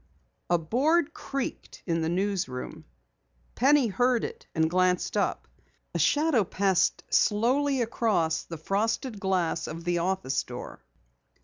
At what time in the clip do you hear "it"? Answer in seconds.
4.23-4.47